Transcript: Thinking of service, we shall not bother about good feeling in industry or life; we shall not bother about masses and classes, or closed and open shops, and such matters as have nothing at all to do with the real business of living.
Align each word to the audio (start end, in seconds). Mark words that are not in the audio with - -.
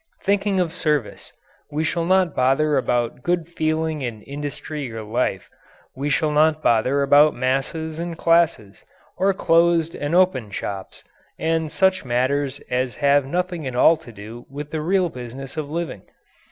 Thinking 0.23 0.59
of 0.59 0.73
service, 0.73 1.31
we 1.69 1.83
shall 1.83 2.05
not 2.05 2.33
bother 2.35 2.75
about 2.75 3.21
good 3.21 3.47
feeling 3.49 4.01
in 4.01 4.23
industry 4.23 4.91
or 4.91 5.03
life; 5.03 5.47
we 5.95 6.09
shall 6.09 6.31
not 6.31 6.63
bother 6.63 7.03
about 7.03 7.35
masses 7.35 7.99
and 7.99 8.17
classes, 8.17 8.83
or 9.15 9.31
closed 9.31 9.93
and 9.93 10.15
open 10.15 10.49
shops, 10.49 11.03
and 11.37 11.71
such 11.71 12.03
matters 12.03 12.59
as 12.67 12.95
have 12.95 13.27
nothing 13.27 13.67
at 13.67 13.75
all 13.75 13.95
to 13.97 14.11
do 14.11 14.47
with 14.49 14.71
the 14.71 14.81
real 14.81 15.09
business 15.09 15.55
of 15.55 15.69
living. 15.69 16.01